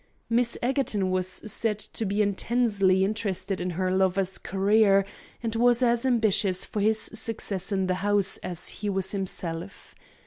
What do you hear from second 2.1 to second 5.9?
intensely interested in her lover's career, and was